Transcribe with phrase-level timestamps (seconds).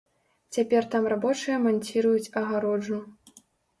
[0.55, 2.99] Цяпер там рабочыя манціруюць агароджу.